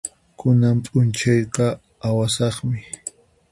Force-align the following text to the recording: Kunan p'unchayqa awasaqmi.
Kunan 0.39 0.77
p'unchayqa 0.85 1.67
awasaqmi. 2.07 2.77